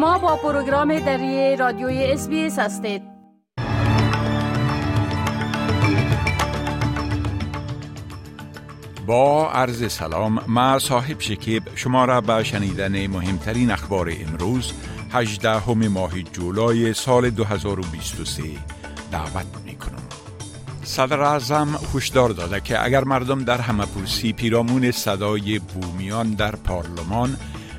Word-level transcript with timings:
شما 0.00 0.18
با 0.18 0.36
پروگرام 0.36 0.98
دری 0.98 1.56
رادیوی 1.56 2.04
اس 2.04 2.58
هستید 2.58 3.02
با 9.06 9.50
عرض 9.52 9.92
سلام 9.92 10.44
ما 10.48 10.78
صاحب 10.78 11.20
شکیب 11.20 11.62
شما 11.74 12.04
را 12.04 12.20
به 12.20 12.42
شنیدن 12.42 13.06
مهمترین 13.06 13.70
اخبار 13.70 14.12
امروز 14.26 14.72
18 15.12 15.50
همه 15.50 15.88
ماه 15.88 16.22
جولای 16.22 16.94
سال 16.94 17.30
2023 17.30 18.42
دعوت 19.12 19.46
می 19.64 19.76
کنم. 19.76 20.02
صدر 20.82 21.20
اعظم 21.20 21.78
هشدار 21.94 22.30
داده 22.30 22.60
که 22.60 22.84
اگر 22.84 23.04
مردم 23.04 23.44
در 23.44 23.60
همه 23.60 23.86
پرسی 23.86 24.32
پیرامون 24.32 24.90
صدای 24.90 25.58
بومیان 25.58 26.30
در 26.30 26.56
پارلمان 26.56 27.36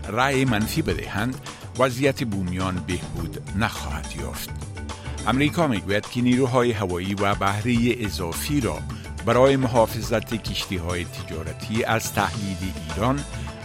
رأی 0.07 0.45
منفی 0.45 0.81
بدهند 0.81 1.35
وضعیت 1.79 2.23
بومیان 2.23 2.75
بهبود 2.87 3.43
نخواهد 3.57 4.13
یافت 4.19 4.49
امریکا 5.27 5.67
می‌گوید 5.67 6.09
که 6.09 6.21
نیروهای 6.21 6.71
هوایی 6.71 7.13
و 7.13 7.35
بحری 7.35 8.05
اضافی 8.05 8.61
را 8.61 8.79
برای 9.25 9.55
محافظت 9.55 10.33
کشتی 10.33 10.77
های 10.77 11.05
تجارتی 11.05 11.83
از 11.83 12.13
تهدید 12.13 12.57
ایران 12.89 13.19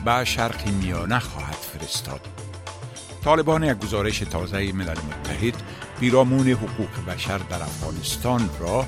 به 0.04 0.24
شرق 0.24 0.68
میانه 0.68 1.18
خواهد 1.18 1.54
فرستاد. 1.54 2.20
طالبان 3.24 3.64
یک 3.64 3.78
گزارش 3.78 4.18
تازه 4.18 4.72
ملل 4.72 4.96
متحد 4.98 5.54
پیرامون 6.00 6.48
حقوق 6.48 7.04
بشر 7.08 7.38
در 7.38 7.62
افغانستان 7.62 8.50
را 8.60 8.86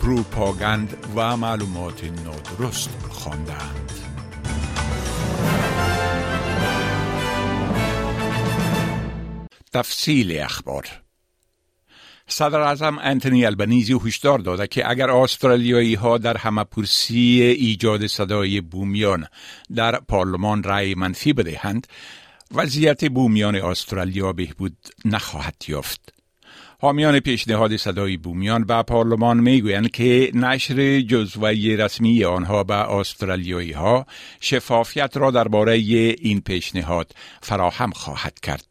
پروپاگند 0.00 0.96
و 1.16 1.36
معلومات 1.36 2.04
نادرست 2.04 2.90
خواندند. 3.10 4.09
تفصیل 9.72 10.38
اخبار 10.40 10.86
صدر 12.28 12.60
اعظم 12.60 12.98
انتونی 12.98 13.46
البنیزی 13.46 14.00
هشدار 14.04 14.38
داده 14.38 14.66
که 14.66 14.90
اگر 14.90 15.10
استرالیایی 15.10 15.94
ها 15.94 16.18
در 16.18 16.36
همه 16.36 16.64
پرسی 16.64 17.42
ایجاد 17.58 18.06
صدای 18.06 18.60
بومیان 18.60 19.26
در 19.74 20.00
پارلمان 20.00 20.62
رأی 20.62 20.94
منفی 20.94 21.32
بدهند 21.32 21.86
وضعیت 22.54 23.04
بومیان 23.08 23.56
استرالیا 23.56 24.32
بهبود 24.32 24.76
نخواهد 25.04 25.56
یافت 25.68 26.12
حامیان 26.82 27.20
پیشنهاد 27.20 27.76
صدای 27.76 28.16
بومیان 28.16 28.64
به 28.64 28.82
پارلمان 28.82 29.40
می‌گویند 29.40 29.90
که 29.90 30.30
نشر 30.34 31.00
جزوه 31.00 31.50
رسمی 31.78 32.24
آنها 32.24 32.64
به 32.64 32.74
استرالیایی 32.74 33.72
ها 33.72 34.06
شفافیت 34.40 35.16
را 35.16 35.30
درباره 35.30 35.72
این 35.72 36.40
پیشنهاد 36.40 37.14
فراهم 37.42 37.90
خواهد 37.90 38.40
کرد. 38.40 38.69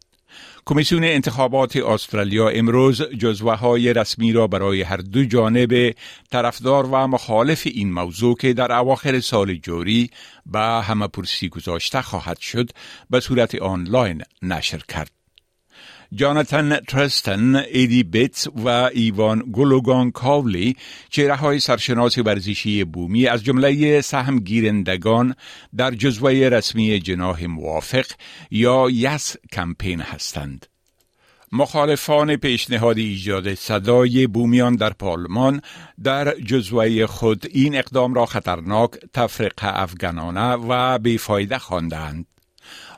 کمیسیون 0.69 1.03
انتخابات 1.03 1.75
استرالیا 1.75 2.49
امروز 2.49 3.01
جزوه 3.01 3.55
های 3.55 3.93
رسمی 3.93 4.31
را 4.31 4.47
برای 4.47 4.81
هر 4.81 4.97
دو 4.97 5.25
جانب 5.25 5.95
طرفدار 6.31 6.85
و 6.85 7.07
مخالف 7.07 7.67
این 7.67 7.93
موضوع 7.93 8.37
که 8.37 8.53
در 8.53 8.71
اواخر 8.71 9.19
سال 9.19 9.55
جوری 9.55 10.09
به 10.45 10.59
همه 10.59 11.07
پرسی 11.07 11.49
گذاشته 11.49 12.01
خواهد 12.01 12.39
شد 12.39 12.69
به 13.09 13.19
صورت 13.19 13.55
آنلاین 13.55 14.21
نشر 14.41 14.81
کرد. 14.87 15.18
جاناتن 16.13 16.79
ترستن، 16.79 17.55
ایدی 17.55 18.03
بیتس 18.03 18.47
و 18.47 18.67
ایوان 18.69 19.43
گلوگان 19.51 20.11
کاولی 20.11 20.75
چهره 21.09 21.35
های 21.35 21.59
سرشناس 21.59 22.17
ورزشی 22.17 22.83
بومی 22.83 23.27
از 23.27 23.43
جمله 23.43 24.01
سهم 24.01 24.39
گیرندگان 24.39 25.35
در 25.75 25.91
جزوه 25.91 26.31
رسمی 26.31 26.99
جناح 26.99 27.45
موافق 27.45 28.05
یا 28.51 28.87
یس 28.91 29.35
کمپین 29.51 30.01
هستند. 30.01 30.65
مخالفان 31.51 32.35
پیشنهاد 32.35 32.97
ایجاد 32.97 33.53
صدای 33.53 34.27
بومیان 34.27 34.75
در 34.75 34.89
پارلمان 34.89 35.61
در 36.03 36.35
جزوه 36.39 37.05
خود 37.05 37.45
این 37.51 37.75
اقدام 37.75 38.13
را 38.13 38.25
خطرناک 38.25 38.91
تفرقه 39.13 39.81
افغانانه 39.81 40.53
و 40.53 40.99
بیفایده 40.99 41.57
خواندند. 41.57 42.25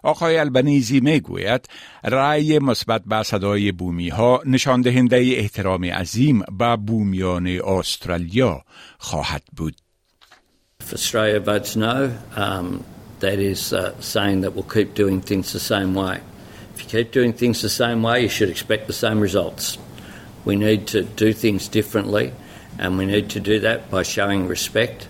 آقای 0.03 0.37
البنیزی 0.37 0.99
می 0.99 1.19
گوید 1.19 1.69
رأی 2.03 2.59
مثبت 2.59 3.01
به 3.05 3.23
صدای 3.23 3.71
بومی 3.71 4.09
ها 4.09 4.41
نشان 4.45 4.81
دهنده 4.81 5.17
احترام 5.17 5.85
عظیم 5.85 6.43
به 6.59 6.75
بومیان 6.75 7.47
استرالیا 7.47 8.63
خواهد 8.97 9.43
بود. 9.57 9.75
If 10.81 10.93
Australia 10.93 11.39
votes 11.39 11.75
no, 11.75 12.11
um, 12.35 12.83
that 13.19 13.39
is 13.39 13.71
uh, 13.71 13.93
saying 14.01 14.41
that 14.41 14.51
we'll 14.55 14.73
keep 14.77 14.95
doing 14.95 15.21
things 15.21 15.53
the 15.53 15.59
same 15.59 15.93
way. 15.93 16.19
If 16.73 16.77
you 16.81 16.89
keep 16.89 17.11
doing 17.11 17.33
things 17.33 17.61
the 17.61 17.69
same 17.69 18.01
way, 18.01 18.23
you 18.23 18.29
should 18.29 18.49
expect 18.49 18.87
the 18.87 18.99
same 19.05 19.19
results. 19.19 19.77
We 20.43 20.55
need 20.55 20.87
to 20.87 21.03
do 21.03 21.33
things 21.33 21.67
differently, 21.67 22.33
and 22.79 22.97
we 22.97 23.05
need 23.05 23.29
to 23.31 23.39
do 23.39 23.59
that 23.59 23.91
by 23.91 24.01
showing 24.01 24.47
respect 24.47 25.07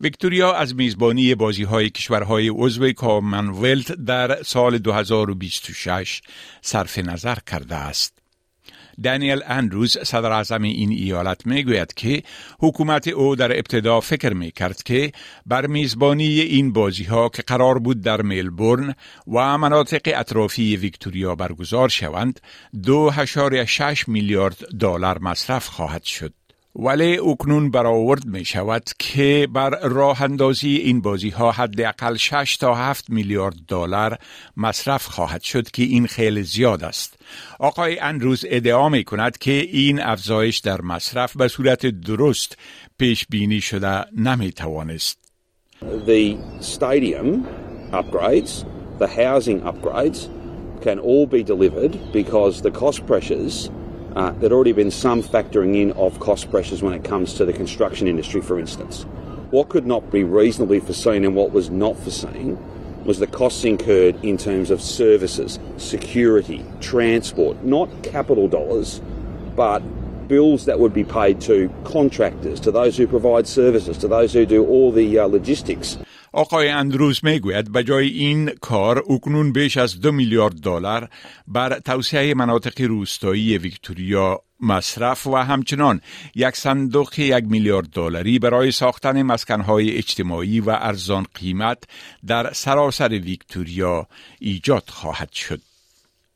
ویکتوریا 0.00 0.52
از 0.52 0.74
میزبانی 0.74 1.34
بازی 1.34 1.62
های 1.62 1.90
کشورهای 1.90 2.48
عضو 2.48 2.92
کامنولت 2.92 3.92
در 3.92 4.42
سال 4.42 4.78
2026 4.78 6.20
صرف 6.62 6.98
نظر 6.98 7.36
کرده 7.46 7.74
است. 7.74 8.18
دانیل 9.02 9.40
اندروز 9.46 9.98
صدر 9.98 10.32
اعظم 10.32 10.62
این 10.62 10.90
ایالت 10.90 11.46
می 11.46 11.64
گوید 11.64 11.94
که 11.94 12.22
حکومت 12.58 13.08
او 13.08 13.36
در 13.36 13.52
ابتدا 13.52 14.00
فکر 14.00 14.32
می 14.32 14.50
کرد 14.50 14.82
که 14.82 15.12
بر 15.46 15.66
میزبانی 15.66 16.40
این 16.40 16.72
بازی 16.72 17.04
ها 17.04 17.28
که 17.28 17.42
قرار 17.42 17.78
بود 17.78 18.00
در 18.00 18.22
ملبورن 18.22 18.94
و 19.32 19.58
مناطق 19.58 20.00
اطرافی 20.04 20.76
ویکتوریا 20.76 21.34
برگزار 21.34 21.88
شوند 21.88 22.40
دو 22.82 23.12
شش 23.66 24.08
میلیارد 24.08 24.56
دلار 24.80 25.18
مصرف 25.18 25.66
خواهد 25.66 26.02
شد. 26.02 26.32
ولی 26.78 27.18
اکنون 27.18 27.70
برآورد 27.70 28.26
می 28.26 28.44
شود 28.44 28.82
که 28.98 29.48
بر 29.52 29.70
راه 29.70 30.22
اندازی 30.22 30.76
این 30.76 31.00
بازی 31.00 31.30
ها 31.30 31.52
حداقل 31.52 32.16
6 32.16 32.56
تا 32.56 32.74
7 32.74 33.10
میلیارد 33.10 33.54
دلار 33.68 34.18
مصرف 34.56 35.06
خواهد 35.06 35.42
شد 35.42 35.70
که 35.70 35.82
این 35.82 36.06
خیلی 36.06 36.42
زیاد 36.42 36.84
است. 36.84 37.18
آقای 37.58 37.98
اندروز 37.98 38.44
ادعا 38.48 38.88
می 38.88 39.04
کند 39.04 39.38
که 39.38 39.52
این 39.52 40.00
افزایش 40.00 40.58
در 40.58 40.80
مصرف 40.80 41.36
به 41.36 41.48
صورت 41.48 41.86
درست 41.86 42.56
پیش 42.98 43.26
بینی 43.30 43.60
شده 43.60 44.04
نمی 44.16 44.52
توانست. 44.52 45.18
The 46.06 46.36
stadium 46.60 47.28
upgrades, 47.92 48.64
the 48.98 49.06
housing 49.06 49.60
upgrades 49.70 50.28
can 50.84 50.98
all 50.98 51.26
be 51.26 51.42
delivered 51.42 51.94
because 52.12 52.62
the 52.62 52.70
cost 52.70 53.06
pressures 53.06 53.70
Uh, 54.16 54.30
there'd 54.38 54.50
already 54.50 54.72
been 54.72 54.90
some 54.90 55.22
factoring 55.22 55.76
in 55.76 55.92
of 55.92 56.18
cost 56.20 56.50
pressures 56.50 56.82
when 56.82 56.94
it 56.94 57.04
comes 57.04 57.34
to 57.34 57.44
the 57.44 57.52
construction 57.52 58.08
industry, 58.08 58.40
for 58.40 58.58
instance. 58.58 59.02
What 59.50 59.68
could 59.68 59.86
not 59.86 60.10
be 60.10 60.24
reasonably 60.24 60.80
foreseen 60.80 61.22
and 61.22 61.36
what 61.36 61.52
was 61.52 61.68
not 61.68 61.98
foreseen 61.98 62.56
was 63.04 63.18
the 63.18 63.26
costs 63.26 63.62
incurred 63.64 64.16
in 64.24 64.38
terms 64.38 64.70
of 64.70 64.80
services, 64.80 65.58
security, 65.76 66.64
transport, 66.80 67.62
not 67.62 67.90
capital 68.02 68.48
dollars, 68.48 69.02
but 69.54 69.80
bills 70.28 70.64
that 70.64 70.80
would 70.80 70.94
be 70.94 71.04
paid 71.04 71.38
to 71.42 71.70
contractors, 71.84 72.58
to 72.60 72.70
those 72.70 72.96
who 72.96 73.06
provide 73.06 73.46
services, 73.46 73.98
to 73.98 74.08
those 74.08 74.32
who 74.32 74.46
do 74.46 74.64
all 74.66 74.90
the 74.92 75.18
uh, 75.18 75.26
logistics. 75.26 75.98
آقای 76.36 76.68
اندروز 76.68 77.24
می‌گوید 77.24 77.72
به 77.72 77.84
جای 77.84 78.08
این 78.08 78.50
کار 78.60 79.04
اکنون 79.10 79.52
بیش 79.52 79.76
از 79.76 80.00
دو 80.00 80.12
میلیارد 80.12 80.54
دلار 80.54 81.08
بر 81.48 81.78
توسعه 81.78 82.34
مناطق 82.34 82.80
روستایی 82.80 83.58
ویکتوریا 83.58 84.40
مصرف 84.60 85.26
و 85.26 85.36
همچنان 85.36 86.00
یک 86.34 86.56
صندوق 86.56 87.18
یک 87.18 87.44
میلیارد 87.44 87.86
دلاری 87.90 88.38
برای 88.38 88.70
ساختن 88.70 89.22
مسکنهای 89.22 89.96
اجتماعی 89.96 90.60
و 90.60 90.70
ارزان 90.70 91.26
قیمت 91.34 91.78
در 92.26 92.52
سراسر 92.52 93.08
ویکتوریا 93.08 94.06
ایجاد 94.38 94.84
خواهد 94.88 95.32
شد. 95.32 95.60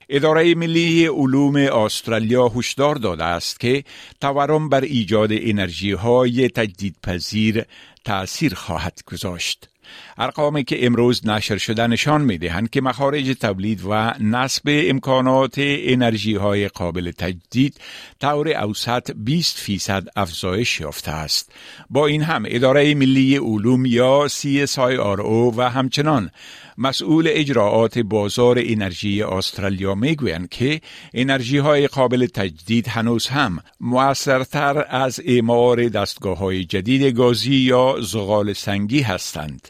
اداره 0.08 0.54
ملی 0.54 1.06
علوم 1.06 1.56
استرالیا 1.56 2.48
هشدار 2.48 2.94
داده 2.94 3.24
است 3.24 3.60
که 3.60 3.84
تورم 4.20 4.68
بر 4.68 4.80
ایجاد 4.80 5.30
انرژی 5.32 5.92
های 5.92 6.48
تجدیدپذیر 6.48 7.64
تأثیر 8.04 8.54
خواهد 8.54 9.00
گذاشت. 9.06 9.69
ارقامی 10.18 10.64
که 10.64 10.86
امروز 10.86 11.26
نشر 11.26 11.58
شده 11.58 11.86
نشان 11.86 12.20
می 12.20 12.38
دهند 12.38 12.70
که 12.70 12.80
مخارج 12.80 13.28
تولید 13.40 13.80
و 13.88 14.14
نصب 14.20 14.62
امکانات 14.66 15.54
انرژی 15.58 16.34
های 16.34 16.68
قابل 16.68 17.10
تجدید 17.10 17.80
طور 18.20 18.48
اوسط 18.48 19.10
20 19.16 19.58
فیصد 19.58 20.06
افزایش 20.16 20.80
یافته 20.80 21.10
است. 21.10 21.52
با 21.90 22.06
این 22.06 22.22
هم 22.22 22.42
اداره 22.46 22.94
ملی 22.94 23.36
علوم 23.36 23.86
یا 23.86 24.28
CSIRO 24.28 25.56
و 25.56 25.70
همچنان 25.70 26.30
مسئول 26.78 27.28
اجراعات 27.30 27.98
بازار 27.98 28.58
انرژی 28.62 29.22
استرالیا 29.22 29.94
می‌گویند 29.94 30.48
که 30.48 30.80
انرژی 31.14 31.58
های 31.58 31.86
قابل 31.86 32.26
تجدید 32.26 32.88
هنوز 32.88 33.26
هم 33.26 33.58
موثرتر 33.80 34.84
از 34.88 35.20
اعمار 35.24 35.88
دستگاه 35.88 36.38
های 36.38 36.64
جدید 36.64 37.16
گازی 37.16 37.54
یا 37.54 37.96
زغال 38.00 38.52
سنگی 38.52 39.00
هستند. 39.00 39.68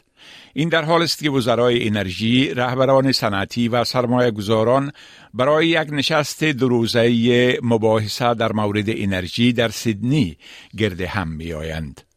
این 0.53 0.69
در 0.69 0.83
حال 0.85 1.01
است 1.01 1.23
که 1.23 1.29
وزرای 1.29 1.87
انرژی، 1.87 2.53
رهبران 2.53 3.11
صنعتی 3.11 3.67
و 3.67 3.83
سرمایه 3.83 4.31
گذاران 4.31 4.91
برای 5.33 5.67
یک 5.67 5.87
نشست 5.91 6.43
دو 6.43 6.67
روزه 6.69 7.59
مباحثه 7.63 8.33
در 8.33 8.51
مورد 8.51 8.85
انرژی 8.87 9.53
در 9.53 9.69
سیدنی 9.69 10.37
گرد 10.77 11.01
هم 11.01 11.27
می 11.27 11.53
آیند. 11.53 12.10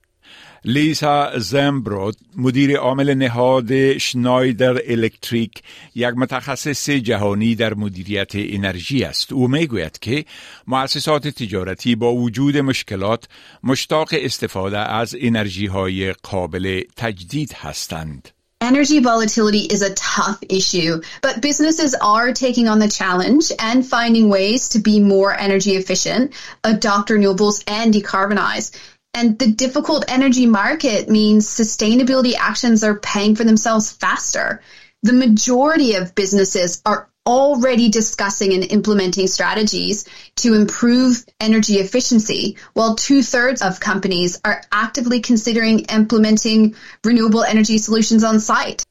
لیسا 0.65 1.39
زمبروت 1.39 2.17
مدیر 2.37 2.77
عامل 2.77 3.15
نهاد 3.15 3.99
شنایدر 3.99 4.79
الکتریک 4.87 5.63
یک 5.95 6.15
متخصص 6.17 6.91
جهانی 6.91 7.55
در 7.55 7.75
مدیریت 7.75 8.33
انرژی 8.35 9.05
است 9.05 9.33
او 9.33 9.49
می‌گوید 9.49 9.99
که 9.99 10.25
مؤسسات 10.67 11.29
تجارتی 11.29 11.95
با 11.95 12.15
وجود 12.15 12.57
مشکلات 12.57 13.25
مشتاق 13.65 14.09
استفاده 14.13 14.79
از 14.79 15.17
انرژی 15.21 15.67
های 15.67 16.13
قابل 16.13 16.83
تجدید 16.97 17.53
هستند 17.53 18.29
Energy 18.61 18.99
volatility 19.01 19.65
is 19.75 19.83
a 19.83 19.93
tough 19.93 20.39
issue, 20.49 21.03
but 21.21 21.43
businesses 21.43 21.95
are 21.97 22.33
taking 22.33 22.67
on 22.67 22.79
the 22.79 22.89
challenge 22.89 23.53
and 23.59 23.85
finding 23.85 24.31
ways 24.31 24.71
to 24.71 24.79
be 24.79 25.01
more 25.01 25.39
energy 25.39 25.73
efficient, 25.77 26.33
adopt 26.73 27.11
renewables, 27.11 27.63
and 27.67 27.93
decarbonize. 27.93 28.67
And 29.15 29.39
the 29.39 29.47
difficult 29.47 30.05
energy 30.09 30.47
market 30.47 31.09
means 31.09 31.49
sustainability 31.49 32.35
actions 32.37 32.83
are 32.83 32.99
paying 32.99 33.37
for 33.37 33.45
themselves 33.45 33.93
faster. 33.93 34.61
The 35.05 35.13
majority 35.13 35.95
of 35.95 36.17
businesses 36.17 36.83
are 36.85 37.09
already 37.27 37.89
discussing 37.89 38.53
and 38.53 38.65
implementing 38.65 39.29
strategies 39.29 40.05
to 40.37 40.55
improve 40.55 41.25
energy 41.41 41.75
efficiency, 41.75 42.59
while 42.75 42.97
two 42.97 43.23
thirds 43.23 43.63
of 43.63 43.81
companies 43.81 44.41
are 44.45 44.63
actively 44.73 45.21
considering 45.21 45.81
implementing 45.81 46.75
renewable 47.05 47.45
energy 47.45 47.79
solutions 47.79 48.25
on 48.25 48.41
site. 48.41 48.85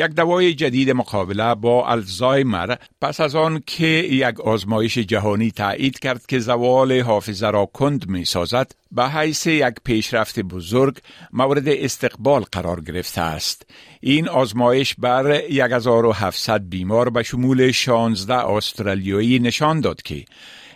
یک 0.00 0.10
دوای 0.10 0.54
جدید 0.54 0.90
مقابله 0.90 1.54
با 1.54 1.88
الزایمر 1.88 2.76
پس 3.00 3.20
از 3.20 3.34
آن 3.34 3.62
که 3.66 3.86
یک 3.86 4.40
آزمایش 4.40 4.98
جهانی 4.98 5.50
تایید 5.50 5.98
کرد 5.98 6.26
که 6.26 6.38
زوال 6.38 7.00
حافظه 7.00 7.50
را 7.50 7.66
کند 7.66 8.08
می 8.08 8.24
سازد 8.24 8.72
به 8.92 9.08
حیث 9.08 9.46
یک 9.46 9.74
پیشرفت 9.84 10.40
بزرگ 10.40 10.98
مورد 11.32 11.68
استقبال 11.68 12.44
قرار 12.52 12.80
گرفته 12.80 13.20
است. 13.20 13.66
این 14.00 14.28
آزمایش 14.28 14.94
بر 14.98 15.30
1700 15.30 16.60
بیمار 16.60 17.10
به 17.10 17.22
شمول 17.22 17.70
16 17.70 18.34
استرالیایی 18.34 19.38
نشان 19.38 19.80
داد 19.80 20.02
که 20.02 20.24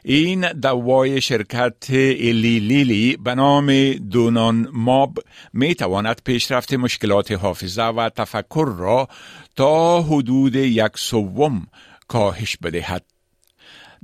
این 0.06 0.52
دوای 0.52 1.20
شرکت 1.20 1.90
ایلی 1.90 2.60
لیلی 2.60 3.16
به 3.16 3.34
نام 3.34 3.92
دونان 3.92 4.68
ماب 4.72 5.18
می 5.52 5.74
تواند 5.74 6.20
پیشرفت 6.24 6.74
مشکلات 6.74 7.32
حافظه 7.32 7.82
و 7.82 8.08
تفکر 8.08 8.74
را 8.78 9.08
تا 9.56 10.02
حدود 10.02 10.54
یک 10.54 10.92
سوم 10.94 11.66
کاهش 12.08 12.56
بدهد. 12.56 13.04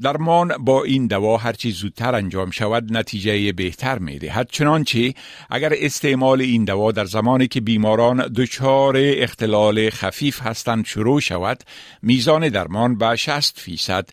درمان 0.02 0.49
با 0.49 0.85
این 0.85 1.06
دوا 1.06 1.37
هرچی 1.37 1.70
زودتر 1.70 2.14
انجام 2.14 2.50
شود 2.50 2.96
نتیجه 2.96 3.53
بهتر 3.53 3.99
می 3.99 4.19
دهد 4.19 4.49
چنانچه 4.50 5.14
اگر 5.50 5.73
استعمال 5.76 6.41
این 6.41 6.64
دوا 6.64 6.93
در 6.93 7.05
زمانی 7.05 7.49
که 7.49 7.61
بیماران 7.61 8.32
دچار 8.37 8.94
اختلال 8.96 9.91
خفیف 9.91 10.43
هستند 10.43 10.85
شروع 10.87 11.20
شود 11.20 11.62
میزان 12.03 12.49
درمان 12.49 12.99
به 12.99 13.17
60 13.17 13.58
فیصد 13.58 14.08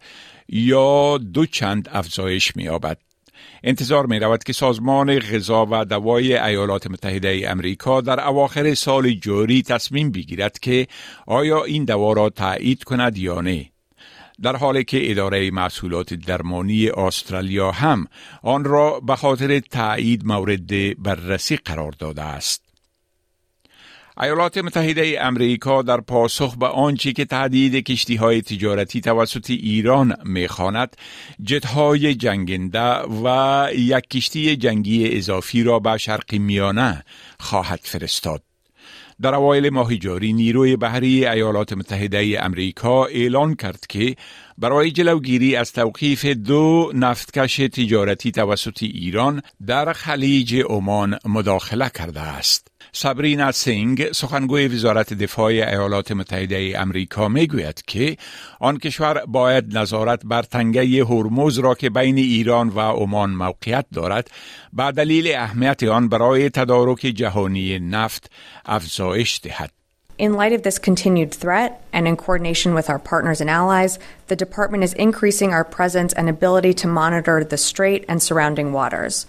یا 0.50 1.18
دو 1.18 1.46
چند 1.46 1.90
افزایش 1.92 2.56
می 2.56 2.70
آبد. 2.70 2.98
انتظار 3.64 4.06
می 4.06 4.20
رود 4.20 4.44
که 4.44 4.54
سازمان 4.54 5.20
غذا 5.20 5.68
و 5.72 5.86
دوای 5.86 6.38
ایالات 6.38 6.88
متحده 6.88 7.46
امریکا 7.48 8.02
در 8.02 8.28
اواخر 8.28 8.74
سال 8.74 9.14
جاری 9.14 9.62
تصمیم 9.62 10.12
بگیرد 10.12 10.60
که 10.60 10.88
آیا 11.28 11.64
این 11.64 11.86
دوا 11.86 12.14
را 12.14 12.30
تایید 12.30 12.84
کند 12.84 13.18
یا 13.18 13.42
نه. 13.42 13.72
در 14.42 14.56
حالی 14.56 14.84
که 14.84 15.12
اداره 15.12 15.52
محصولات 15.52 16.14
درمانی 16.14 16.90
استرالیا 16.90 17.72
هم 17.72 18.08
آن 18.42 18.64
را 18.64 19.00
به 19.00 19.16
خاطر 19.16 19.60
تایید 19.60 20.26
مورد 20.26 21.04
بررسی 21.04 21.56
قرار 21.56 21.92
داده 22.00 22.24
است. 22.24 22.67
ایالات 24.22 24.58
متحده 24.58 25.18
امریکا 25.22 25.81
در 25.81 26.02
پاسخ 26.02 26.56
به 26.56 26.68
آنچه 26.68 27.14
که 27.14 27.25
تهدید 27.25 27.75
کشتی 27.75 28.16
های 28.16 28.42
تجارتی 28.42 29.02
توسط 29.02 29.50
ایران 29.50 30.16
می‌خواند 30.25 30.96
جتهای 31.44 32.16
جنگنده 32.16 33.02
و 33.24 33.68
یک 33.75 34.10
کشتی 34.10 34.56
جنگی 34.56 35.18
اضافی 35.18 35.64
را 35.64 35.80
به 35.80 35.98
شرق 35.98 36.34
میانه 36.34 37.04
خواهد 37.40 37.80
فرستاد. 37.84 38.44
در 39.22 39.36
اوایل 39.36 39.69
ماه 39.69 39.96
جاری 39.96 40.34
نیروی 40.34 40.75
بحری 40.75 41.25
ایالات 41.25 41.74
متحده 41.74 42.38
امریکا 42.40 43.06
اعلان 43.06 43.56
کرد 43.56 43.88
که 43.90 44.16
برای 44.58 44.92
جلوگیری 44.92 45.56
از 45.56 45.74
توقیف 45.74 46.25
دو 46.25 46.92
نفتکش 46.96 47.56
تجارتی 47.56 48.31
توسط 48.31 48.84
ایران 48.84 49.42
در 49.68 49.94
خلیج 49.94 50.56
عمان 50.56 51.18
مداخله 51.25 51.92
کرده 51.96 52.22
است. 52.22 52.77
سابرینا 52.92 53.51
سینگ 53.51 54.12
سخنگوی 54.12 54.68
وزارت 54.68 55.13
دفاع 55.13 55.45
ایالات 55.45 56.12
متحده 56.12 56.74
امریکا 56.78 57.28
می‌گوید 57.28 57.81
که 57.88 58.18
آن 58.60 58.78
کشور 58.78 59.25
باید 59.28 59.78
نظارت 59.78 60.22
بر 60.25 60.42
تنگه 60.42 61.06
هرمز 61.06 61.60
را 61.60 61.75
که 61.75 61.89
بین 61.89 62.18
ایران 62.18 62.69
و 62.69 62.80
عمان 62.80 63.30
موقعیت 63.30 63.86
دارد 63.94 64.31
به 64.74 64.92
دلیل 64.92 65.36
اهمیت 65.36 65.84
آن 65.84 66.10
برای 66.10 66.50
تدارک 66.50 67.00
جهانی 67.00 67.80
نفت 67.80 68.31
افزایش 68.66 69.40
دهد. 69.44 69.72
In 70.19 70.33
light 70.33 70.51
of 70.51 70.63
this 70.63 70.80
continued 70.80 71.31
threat, 71.31 71.72
and 71.94 72.07
in 72.07 72.18
coordination 72.18 72.74
with 72.74 72.90
our 72.90 72.98
partners 72.98 73.40
and 73.40 73.51
allies, 73.51 74.00
the 74.30 74.36
Department 74.36 74.83
is 74.83 74.94
increasing 74.94 75.54
our 75.54 75.63
presence 75.63 76.12
and 76.13 76.28
ability 76.28 76.74
to 76.74 76.88
monitor 76.88 77.44
the 77.44 77.57
Strait 77.57 78.04
and 78.10 78.19
surrounding 78.24 78.74
waters. 78.74 79.28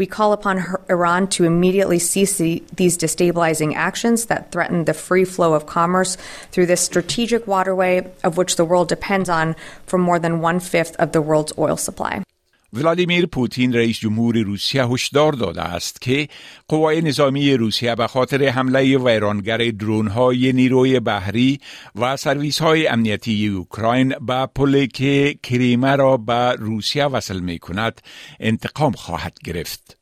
We 0.00 0.06
call 0.06 0.32
upon 0.32 0.64
Iran 0.88 1.28
to 1.36 1.44
immediately 1.44 1.98
cease 1.98 2.38
the, 2.38 2.62
these 2.74 2.96
destabilizing 2.96 3.74
actions 3.74 4.24
that 4.32 4.50
threaten 4.50 4.86
the 4.86 4.94
free 4.94 5.26
flow 5.26 5.52
of 5.52 5.66
commerce 5.66 6.16
through 6.52 6.64
this 6.72 6.80
strategic 6.80 7.46
waterway 7.46 8.10
of 8.24 8.38
which 8.38 8.56
the 8.56 8.64
world 8.64 8.88
depends 8.88 9.28
on 9.28 9.56
for 9.84 9.98
more 9.98 10.18
than 10.18 10.40
one 10.40 10.58
fifth 10.58 10.96
of 10.96 11.12
the 11.12 11.20
world's 11.20 11.52
oil 11.58 11.76
supply. 11.76 12.22
ولادیمیر 12.72 13.26
پوتین 13.26 13.72
رئیس 13.72 13.98
جمهور 13.98 14.38
روسیه 14.38 14.84
هشدار 14.84 15.32
داده 15.32 15.62
است 15.62 16.00
که 16.00 16.28
قوای 16.68 17.02
نظامی 17.02 17.54
روسیه 17.54 17.94
به 17.94 18.06
خاطر 18.06 18.48
حمله 18.48 18.98
ویرانگر 18.98 19.72
های 20.08 20.52
نیروی 20.52 21.00
بحری 21.00 21.60
و 21.94 22.16
سرویس 22.16 22.62
های 22.62 22.88
امنیتی 22.88 23.46
اوکراین 23.48 24.08
به 24.08 24.46
پل 24.54 24.86
که 24.86 25.38
کریمه 25.42 25.96
را 25.96 26.16
به 26.16 26.52
روسیه 26.52 27.04
وصل 27.04 27.40
می 27.40 27.58
کند 27.58 28.00
انتقام 28.40 28.92
خواهد 28.92 29.38
گرفت. 29.44 29.96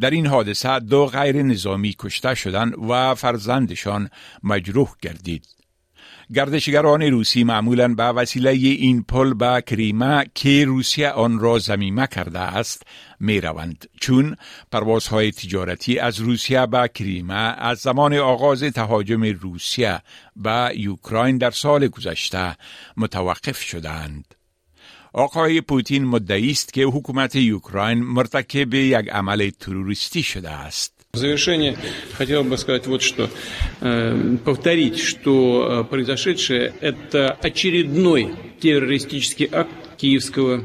در 0.00 0.10
این 0.10 0.26
حادثه 0.26 0.78
دو 0.78 1.06
غیر 1.06 1.42
نظامی 1.42 1.94
کشته 1.98 2.34
شدند 2.34 2.74
و 2.88 3.14
فرزندشان 3.14 4.10
مجروح 4.42 4.88
گردید. 5.02 5.57
گردشگران 6.34 7.02
روسی 7.02 7.44
معمولا 7.44 7.94
به 7.94 8.04
وسیله 8.04 8.50
این 8.50 9.02
پل 9.02 9.34
به 9.34 9.62
کریمه 9.66 10.24
که 10.34 10.64
روسیه 10.64 11.10
آن 11.10 11.38
را 11.38 11.58
زمیمه 11.58 12.06
کرده 12.06 12.38
است 12.38 12.82
می 13.20 13.40
روند 13.40 13.86
چون 14.00 14.36
پروازهای 14.72 15.32
تجارتی 15.32 15.98
از 15.98 16.20
روسیه 16.20 16.66
به 16.66 16.90
کریمه 16.94 17.34
از 17.58 17.78
زمان 17.78 18.14
آغاز 18.14 18.62
تهاجم 18.62 19.22
روسیه 19.22 20.00
به 20.36 20.72
یوکراین 20.76 21.38
در 21.38 21.50
سال 21.50 21.88
گذشته 21.88 22.56
متوقف 22.96 23.62
شدند. 23.62 24.34
آقای 25.12 25.60
پوتین 25.60 26.04
مدعی 26.04 26.50
است 26.50 26.72
که 26.72 26.82
حکومت 26.82 27.36
یوکراین 27.36 27.98
مرتکب 27.98 28.74
یک 28.74 29.08
عمل 29.08 29.50
تروریستی 29.50 30.22
شده 30.22 30.50
است. 30.50 30.97
В 31.18 31.20
завершение 31.20 31.76
хотел 32.12 32.44
бы 32.44 32.56
сказать 32.56 32.86
вот 32.86 33.02
что. 33.02 33.28
Повторить, 34.44 35.00
что 35.00 35.84
произошедшее– 35.90 36.72
это 36.80 37.32
очередной 37.42 38.36
террористический 38.60 39.48
акт 39.50 39.72
киевского 39.96 40.62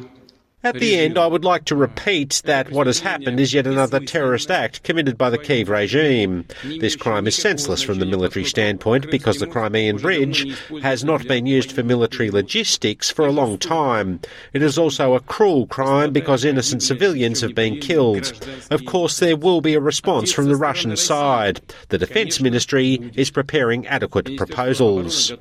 At 0.65 0.75
the 0.75 0.97
end, 0.97 1.17
I 1.17 1.27
would 1.27 1.43
like 1.43 1.65
to 1.65 1.75
repeat 1.75 2.41
that 2.45 2.71
what 2.71 2.87
has 2.87 3.01
happened 3.01 3.37
is 3.37 3.53
yet 3.53 3.67
another 3.67 3.99
terrorist 3.99 4.49
act 4.49 4.81
committed 4.83 5.17
by 5.17 5.29
the 5.29 5.37
Kiev 5.37 5.67
regime. 5.67 6.45
This 6.79 6.95
crime 6.95 7.27
is 7.27 7.35
senseless 7.35 7.81
from 7.81 7.99
the 7.99 8.05
military 8.05 8.45
standpoint 8.45 9.11
because 9.11 9.39
the 9.39 9.47
Crimean 9.47 9.97
Bridge 9.97 10.57
has 10.81 11.03
not 11.03 11.27
been 11.27 11.45
used 11.45 11.73
for 11.73 11.83
military 11.83 12.31
logistics 12.31 13.09
for 13.09 13.25
a 13.25 13.31
long 13.31 13.57
time. 13.57 14.21
It 14.53 14.61
is 14.61 14.77
also 14.77 15.15
a 15.15 15.19
cruel 15.19 15.67
crime 15.67 16.13
because 16.13 16.45
innocent 16.45 16.81
civilians 16.81 17.41
have 17.41 17.55
been 17.55 17.81
killed. 17.81 18.31
Of 18.71 18.85
course, 18.85 19.19
there 19.19 19.35
will 19.35 19.59
be 19.59 19.73
a 19.73 19.81
response 19.81 20.31
from 20.31 20.45
the 20.45 20.55
Russian 20.55 20.95
side. 20.95 21.59
The 21.89 21.97
Defence 21.97 22.39
Ministry 22.39 23.11
is 23.15 23.29
preparing 23.29 23.85
adequate 23.87 24.37
proposals. 24.37 25.33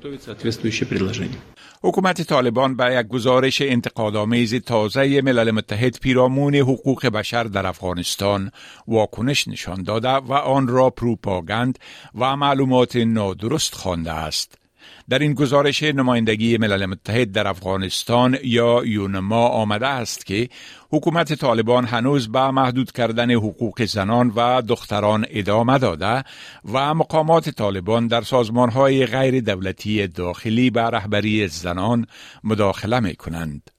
حکومت 1.85 2.21
طالبان 2.21 2.75
به 2.75 2.95
یک 2.99 3.07
گزارش 3.07 3.61
انتقادآمیز 3.61 4.55
تازه 4.55 5.21
ملل 5.21 5.51
متحد 5.51 5.99
پیرامون 5.99 6.55
حقوق 6.55 7.05
بشر 7.07 7.43
در 7.43 7.67
افغانستان 7.67 8.51
واکنش 8.87 9.47
نشان 9.47 9.83
داده 9.83 10.09
و 10.09 10.33
آن 10.33 10.67
را 10.67 10.89
پروپاگند 10.89 11.79
و 12.15 12.35
معلومات 12.35 12.95
نادرست 12.95 13.75
خوانده 13.75 14.11
است. 14.11 14.62
در 15.09 15.19
این 15.19 15.33
گزارش 15.33 15.83
نمایندگی 15.83 16.57
ملل 16.57 16.85
متحد 16.85 17.31
در 17.31 17.47
افغانستان 17.47 18.37
یا 18.43 18.81
یونما 18.85 19.47
آمده 19.47 19.87
است 19.87 20.25
که 20.25 20.49
حکومت 20.89 21.33
طالبان 21.33 21.85
هنوز 21.85 22.31
به 22.31 22.51
محدود 22.51 22.91
کردن 22.91 23.31
حقوق 23.31 23.85
زنان 23.85 24.29
و 24.35 24.61
دختران 24.61 25.25
ادامه 25.29 25.77
داده 25.77 26.23
و 26.73 26.93
مقامات 26.93 27.49
طالبان 27.49 28.07
در 28.07 28.21
سازمانهای 28.21 29.05
غیر 29.05 29.41
دولتی 29.41 30.07
داخلی 30.07 30.69
به 30.69 30.81
رهبری 30.81 31.47
زنان 31.47 32.07
مداخله 32.43 32.99
می 32.99 33.15
کنند. 33.15 33.72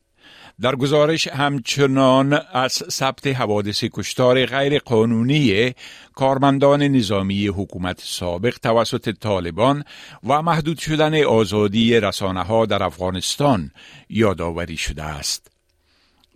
در 0.60 0.76
گزارش 0.76 1.28
همچنان 1.28 2.40
از 2.52 2.72
ثبت 2.72 3.26
حوادث 3.26 3.84
کشتار 3.84 4.46
غیر 4.46 4.78
قانونی 4.78 5.74
کارمندان 6.14 6.82
نظامی 6.82 7.46
حکومت 7.46 8.00
سابق 8.00 8.58
توسط 8.58 9.10
طالبان 9.20 9.84
و 10.28 10.42
محدود 10.42 10.78
شدن 10.78 11.24
آزادی 11.24 12.00
رسانه 12.00 12.42
ها 12.42 12.66
در 12.66 12.82
افغانستان 12.82 13.70
یادآوری 14.08 14.76
شده 14.76 15.02
است. 15.02 15.53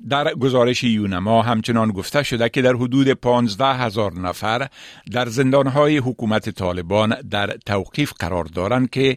در 0.09 0.35
گزارش 0.35 0.85
یونما 0.85 1.43
همچنان 1.43 1.90
گفته 1.90 2.23
شده 2.23 2.49
که 2.49 2.62
در 2.62 2.75
حدود 2.75 3.09
15 3.09 3.64
هزار 3.67 4.12
نفر 4.12 4.69
در 5.12 5.28
زندانهای 5.28 5.97
حکومت 5.97 6.50
طالبان 6.50 7.17
در 7.31 7.47
توقیف 7.67 8.12
قرار 8.19 8.45
دارند 8.45 8.90
که 8.90 9.17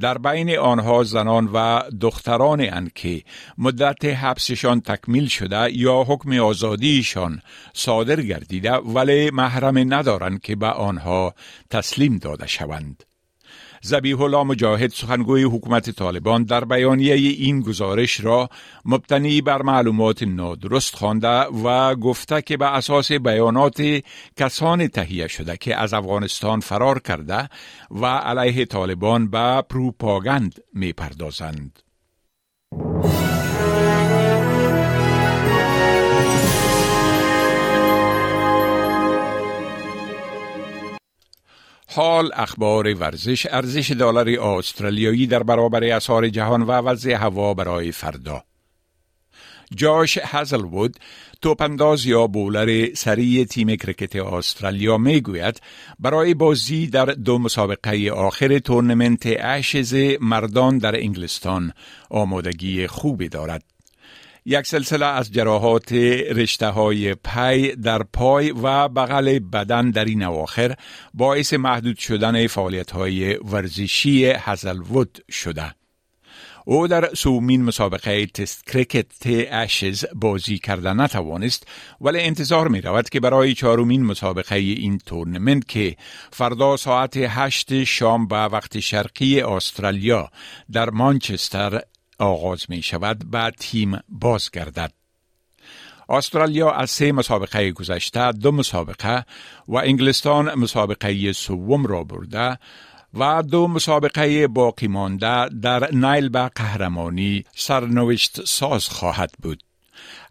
در 0.00 0.18
بین 0.18 0.58
آنها 0.58 1.04
زنان 1.04 1.50
و 1.52 1.82
دختران 2.00 2.60
اند 2.60 2.92
که 2.92 3.22
مدت 3.58 4.04
حبسشان 4.04 4.80
تکمیل 4.80 5.26
شده 5.26 5.76
یا 5.76 6.02
حکم 6.02 6.32
آزادیشان 6.32 7.42
صادر 7.74 8.20
گردیده 8.22 8.72
ولی 8.72 9.30
محرم 9.30 9.94
ندارند 9.94 10.40
که 10.40 10.56
به 10.56 10.66
آنها 10.66 11.34
تسلیم 11.70 12.18
داده 12.18 12.46
شوند. 12.46 13.11
زبیح 13.84 14.20
الله 14.20 14.42
مجاهد 14.42 14.90
سخنگوی 14.90 15.42
حکومت 15.42 15.90
طالبان 15.90 16.44
در 16.44 16.64
بیانیه 16.64 17.14
این 17.14 17.60
گزارش 17.60 18.20
را 18.20 18.48
مبتنی 18.84 19.40
بر 19.40 19.62
معلومات 19.62 20.22
نادرست 20.22 20.96
خوانده 20.96 21.42
و 21.42 21.94
گفته 21.94 22.42
که 22.42 22.56
به 22.56 22.74
اساس 22.74 23.12
بیانات 23.12 23.82
کسان 24.36 24.88
تهیه 24.88 25.28
شده 25.28 25.56
که 25.56 25.76
از 25.76 25.94
افغانستان 25.94 26.60
فرار 26.60 26.98
کرده 26.98 27.48
و 27.90 28.06
علیه 28.06 28.64
طالبان 28.64 29.30
به 29.30 29.62
پروپاگند 29.70 30.54
می 30.74 30.92
پردازند. 30.92 31.81
حال 41.94 42.30
اخبار 42.34 42.94
ورزش 42.94 43.46
ارزش 43.50 43.90
دلار 43.90 44.28
استرالیایی 44.28 45.26
در 45.26 45.42
برابر 45.42 45.84
اسعار 45.84 46.28
جهان 46.28 46.62
و 46.62 46.70
وضع 46.70 47.12
هوا 47.12 47.54
برای 47.54 47.92
فردا 47.92 48.42
جاش 49.76 50.18
هزلوود 50.22 50.96
توپنداز 51.42 52.06
یا 52.06 52.26
بولر 52.26 52.94
سری 52.94 53.44
تیم 53.44 53.76
کرکت 53.76 54.16
استرالیا 54.16 54.98
می 54.98 55.20
گوید 55.20 55.60
برای 55.98 56.34
بازی 56.34 56.86
در 56.86 57.04
دو 57.04 57.38
مسابقه 57.38 58.10
آخر 58.10 58.58
تورنمنت 58.58 59.22
اشز 59.40 60.16
مردان 60.20 60.78
در 60.78 60.96
انگلستان 60.96 61.72
آمادگی 62.10 62.86
خوبی 62.86 63.28
دارد. 63.28 63.71
یک 64.44 64.66
سلسله 64.66 65.06
از 65.06 65.32
جراحات 65.32 65.92
رشته 65.92 66.66
های 66.66 67.14
پی 67.14 67.76
در 67.76 68.02
پای 68.02 68.50
و 68.50 68.88
بغل 68.88 69.38
بدن 69.38 69.90
در 69.90 70.04
این 70.04 70.22
اواخر 70.22 70.74
باعث 71.14 71.54
محدود 71.54 71.98
شدن 71.98 72.46
فعالیت 72.46 72.90
های 72.90 73.34
ورزشی 73.34 74.26
هزلوود 74.26 75.24
شده. 75.30 75.74
او 76.64 76.88
در 76.88 77.14
سومین 77.14 77.64
مسابقه 77.64 78.26
تست 78.26 78.66
کرکت 78.66 79.06
اشز 79.50 80.04
بازی 80.14 80.58
کرده 80.58 80.92
نتوانست 80.92 81.66
ولی 82.00 82.20
انتظار 82.20 82.68
می 82.68 82.80
رود 82.80 83.08
که 83.08 83.20
برای 83.20 83.54
چهارمین 83.54 84.04
مسابقه 84.04 84.56
این 84.56 84.98
تورنمنت 85.06 85.68
که 85.68 85.96
فردا 86.32 86.76
ساعت 86.76 87.16
هشت 87.16 87.84
شام 87.84 88.26
به 88.26 88.36
وقت 88.36 88.80
شرقی 88.80 89.40
استرالیا 89.40 90.30
در 90.72 90.90
مانچستر 90.90 91.82
آغاز 92.22 92.66
می 92.68 92.82
شود 92.82 93.24
و 93.32 93.50
تیم 93.50 93.98
بازگردد. 94.08 94.92
استرالیا 96.08 96.70
از 96.70 96.90
سه 96.90 97.12
مسابقه 97.12 97.72
گذشته 97.72 98.32
دو 98.32 98.52
مسابقه 98.52 99.24
و 99.68 99.76
انگلستان 99.76 100.54
مسابقه 100.54 101.32
سوم 101.32 101.86
را 101.86 102.04
برده 102.04 102.58
و 103.14 103.42
دو 103.42 103.68
مسابقه 103.68 104.46
باقی 104.46 104.86
مانده 104.86 105.48
در 105.48 105.90
نیل 105.94 106.28
به 106.28 106.50
قهرمانی 106.54 107.44
سرنوشت 107.54 108.44
ساز 108.44 108.88
خواهد 108.88 109.30
بود. 109.42 109.62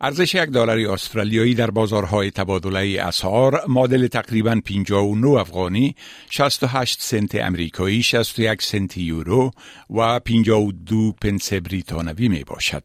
ارزش 0.01 0.35
یک 0.35 0.49
دلار 0.49 0.79
استرالیایی 0.79 1.55
در 1.55 1.71
بازارهای 1.71 2.31
تبادله 2.31 3.01
اسعار 3.01 3.61
معادل 3.67 4.07
تقریبا 4.07 4.61
59 4.65 5.27
افغانی 5.27 5.95
68 6.29 7.01
سنت 7.01 7.35
امریکایی 7.35 8.03
61 8.03 8.61
سنت 8.61 8.97
یورو 8.97 9.51
و 9.89 10.19
52 10.19 11.11
پنس 11.11 11.53
بریتانوی 11.53 12.27
می 12.27 12.43
باشد. 12.43 12.83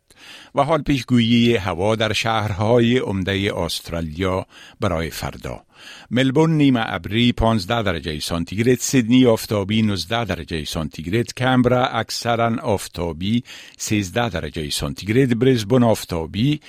و 0.54 0.62
حال 0.62 0.82
پیشگویی 0.82 1.56
هوا 1.56 1.96
در 1.96 2.12
شهرهای 2.12 2.98
عمده 2.98 3.52
استرالیا 3.56 4.46
برای 4.80 5.10
فردا. 5.10 5.65
ملبورن 6.10 6.52
نیمه 6.52 6.80
ابری 6.84 7.32
15 7.32 7.82
درجه 7.82 8.20
سانتیگراد 8.20 8.78
سیدنی 8.78 9.26
آفتابی 9.26 9.82
19 9.82 10.24
درجه 10.24 10.64
سانتیگراد 10.64 11.34
کمبرا 11.34 11.86
اکثرا 11.86 12.56
آفتابی 12.62 13.42
13 13.78 14.28
درجه 14.28 14.70
سانتیگراد 14.70 15.38
برزبون 15.38 15.82
آفتابی 15.82 16.60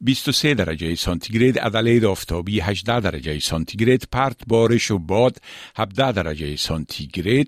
23 0.00 0.54
درجه 0.54 0.94
سانتیگراد 0.94 1.58
ادلید 1.58 2.04
آفتابی 2.04 2.60
18 2.60 3.00
درجه 3.00 3.38
سانتیگراد 3.38 4.02
پرت 4.12 4.36
بارش 4.46 4.90
و 4.90 4.98
باد 4.98 5.36
17 5.76 6.12
درجه 6.12 6.56
سانتیگراد 6.56 7.46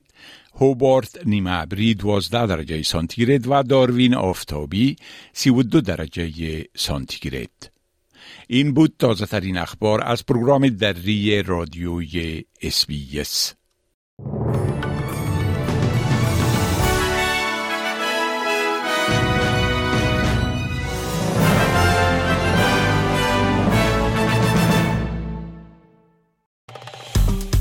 هوبارت 0.61 1.27
نیمه 1.27 1.51
ابری 1.51 1.95
12 1.95 2.47
درجه 2.47 2.83
سانتیگراد 2.83 3.47
و 3.47 3.63
داروین 3.63 4.15
آفتابی 4.15 4.97
32 5.33 5.81
درجه 5.81 6.65
سانتیگراد. 6.77 7.78
این 8.51 8.75
بود 8.75 8.95
تازه 8.99 9.27
ترین 9.27 9.59
اخبار 9.59 10.05
از 10.05 10.27
پروگرام 10.27 10.69
دری 10.69 11.43
رادیوی 11.43 12.45
اسبیس 12.63 13.55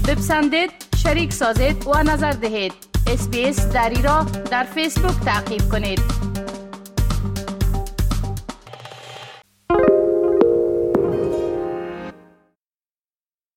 بپسندید 0.08 0.72
شریک 1.04 1.34
سازید 1.34 1.88
و 1.88 2.04
نظر 2.04 2.32
دهید. 2.32 2.74
اسپیس 3.08 3.68
دری 3.68 4.02
را 4.02 4.26
در 4.52 4.64
فیسبوک 4.64 5.26
تعقیب 5.26 5.62
کنید. 5.72 6.02